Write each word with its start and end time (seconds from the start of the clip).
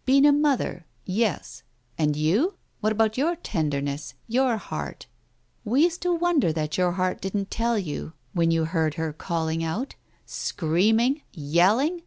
"Been 0.04 0.26
a 0.26 0.32
mother— 0.34 0.84
yes. 1.26 1.62
And 1.96 2.14
you?— 2.14 2.58
what 2.80 2.92
about 2.92 3.16
your 3.16 3.36
tenderness— 3.36 4.12
your 4.38 4.58
heart? 4.58 5.06
We 5.64 5.84
used 5.84 6.02
to 6.02 6.12
wonder 6.14 6.52
that 6.52 6.76
your 6.76 6.92
heart 6.92 7.22
didn't 7.22 7.50
tell 7.50 7.78
you 7.78 8.12
when 8.34 8.50
you 8.50 8.66
heard 8.66 8.96
her 8.96 9.14
calling 9.14 9.64
out— 9.64 9.94
screaming— 10.26 11.22
yelling? 11.54 12.02